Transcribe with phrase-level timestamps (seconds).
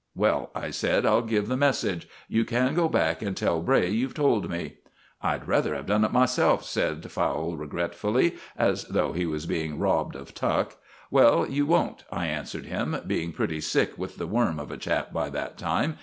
[0.15, 2.09] "Well," I said, "I'll give the message.
[2.27, 4.77] You can go back and tell Bray you've told me."
[5.21, 10.15] "I'd rather have done it myself," said Fowle, regretfully, as though he was being robbed
[10.15, 10.77] of tuck.
[11.11, 15.13] "Well, you won't," I answered him, being pretty sick with the worm of a chap
[15.13, 15.97] by that time.